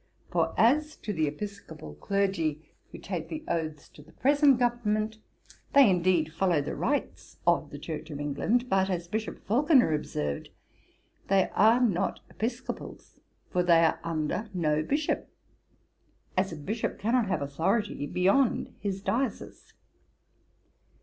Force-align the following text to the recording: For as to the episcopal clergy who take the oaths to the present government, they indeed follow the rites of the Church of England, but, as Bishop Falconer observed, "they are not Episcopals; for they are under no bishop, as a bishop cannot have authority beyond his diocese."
For 0.31 0.55
as 0.57 0.95
to 0.95 1.13
the 1.13 1.27
episcopal 1.27 1.93
clergy 1.93 2.67
who 2.91 2.97
take 2.97 3.29
the 3.29 3.43
oaths 3.47 3.87
to 3.89 4.01
the 4.01 4.11
present 4.13 4.57
government, 4.57 5.19
they 5.73 5.87
indeed 5.87 6.33
follow 6.33 6.59
the 6.59 6.75
rites 6.75 7.37
of 7.45 7.69
the 7.69 7.77
Church 7.77 8.09
of 8.09 8.19
England, 8.19 8.67
but, 8.67 8.89
as 8.89 9.07
Bishop 9.07 9.45
Falconer 9.45 9.93
observed, 9.93 10.49
"they 11.27 11.49
are 11.51 11.79
not 11.79 12.19
Episcopals; 12.31 13.19
for 13.51 13.61
they 13.61 13.85
are 13.85 13.99
under 14.03 14.49
no 14.55 14.81
bishop, 14.81 15.29
as 16.35 16.51
a 16.51 16.55
bishop 16.57 16.97
cannot 16.97 17.27
have 17.27 17.43
authority 17.43 18.07
beyond 18.07 18.73
his 18.79 19.03
diocese." 19.03 19.75